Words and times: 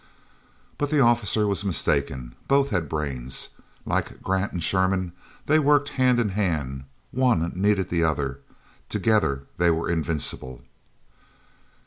But 0.79 0.89
the 0.89 0.99
officer 0.99 1.45
was 1.47 1.63
mistaken; 1.63 2.33
both 2.47 2.71
had 2.71 2.89
brains. 2.89 3.49
Like 3.85 4.19
Grant 4.23 4.51
and 4.51 4.63
Sherman 4.63 5.11
they 5.45 5.59
worked 5.59 5.89
hand 5.89 6.19
in 6.19 6.29
hand, 6.29 6.69
and 6.71 6.85
one 7.21 7.51
needed 7.55 7.89
the 7.89 8.03
other. 8.03 8.39
Together 8.89 9.43
they 9.57 9.69
were 9.69 9.87
invincible. 9.91 10.63